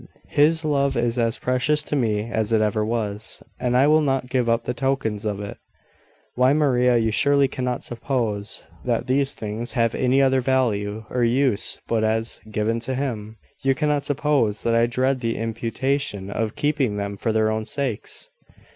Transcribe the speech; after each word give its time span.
His 0.31 0.65
love 0.65 0.97
is 0.97 1.19
as 1.19 1.37
precious 1.37 1.83
to 1.83 1.95
me 1.95 2.27
as 2.27 2.51
it 2.51 2.59
ever 2.59 2.83
was, 2.83 3.43
and 3.59 3.77
I 3.77 3.85
will 3.85 4.01
not 4.01 4.31
give 4.31 4.49
up 4.49 4.63
the 4.63 4.73
tokens 4.73 5.25
of 5.25 5.39
it. 5.39 5.57
Why, 6.33 6.53
Maria, 6.53 6.97
you 6.97 7.11
surely 7.11 7.47
cannot 7.47 7.83
suppose 7.83 8.63
that 8.83 9.05
these 9.05 9.35
things 9.35 9.73
have 9.73 9.93
any 9.93 10.19
other 10.19 10.41
value 10.41 11.05
or 11.11 11.23
use 11.23 11.77
but 11.87 12.03
as 12.03 12.41
given 12.49 12.79
by 12.79 12.95
him! 12.95 13.37
You 13.61 13.75
cannot 13.75 14.03
suppose 14.03 14.63
that 14.63 14.73
I 14.73 14.87
dread 14.87 15.19
the 15.19 15.37
imputation 15.37 16.31
of 16.31 16.55
keeping 16.55 16.97
them 16.97 17.15
for 17.15 17.31
their 17.31 17.51
own 17.51 17.67
sakes!" 17.67 18.27